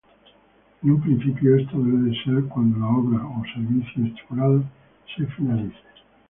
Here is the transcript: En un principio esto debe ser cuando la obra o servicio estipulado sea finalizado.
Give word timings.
En 0.81 0.89
un 0.89 0.99
principio 0.99 1.55
esto 1.57 1.77
debe 1.77 2.11
ser 2.23 2.45
cuando 2.45 2.79
la 2.79 2.87
obra 2.87 3.23
o 3.23 3.43
servicio 3.53 4.03
estipulado 4.03 4.63
sea 5.15 5.27
finalizado. 5.37 5.77